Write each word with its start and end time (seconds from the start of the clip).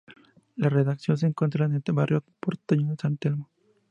La 0.55 0.67
Redacción 0.67 1.15
se 1.15 1.27
encuentra 1.27 1.65
en 1.65 1.75
el 1.75 1.83
barrio 1.93 2.23
porteño 2.39 2.87
de 2.89 2.95
San 2.99 3.17
Telmo. 3.17 3.51